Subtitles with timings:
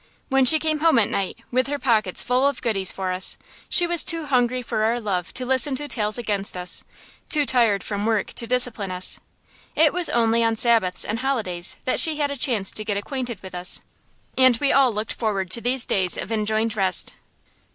[0.29, 3.37] When she came home at night, with her pockets full of goodies for us,
[3.69, 6.83] she was too hungry for our love to listen to tales against us,
[7.29, 9.19] too tired from work to discipline us.
[9.75, 13.43] It was only on Sabbaths and holidays that she had a chance to get acquainted
[13.43, 13.79] with us,
[14.35, 17.13] and we all looked forward to these days of enjoined rest.